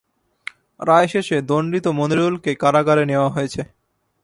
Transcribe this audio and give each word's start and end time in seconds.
রায় 0.79 1.07
শেষে 1.07 1.37
দণ্ডিত 1.41 1.85
মনিরুলকে 1.89 2.51
কারাগারে 2.55 3.03
নেওয়া 3.05 3.29
হয়েছে। 3.29 3.61